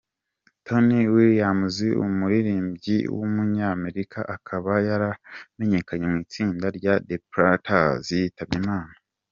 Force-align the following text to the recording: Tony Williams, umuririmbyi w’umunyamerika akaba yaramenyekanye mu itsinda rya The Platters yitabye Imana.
Tony 0.65 1.01
Williams, 1.15 1.77
umuririmbyi 2.05 2.97
w’umunyamerika 3.17 4.19
akaba 4.35 4.71
yaramenyekanye 4.87 6.05
mu 6.11 6.17
itsinda 6.25 6.67
rya 6.77 6.93
The 7.07 7.17
Platters 7.29 8.05
yitabye 8.17 8.57
Imana. 8.63 8.95